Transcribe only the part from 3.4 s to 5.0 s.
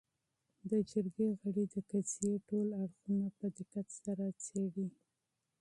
دقت سره څېړي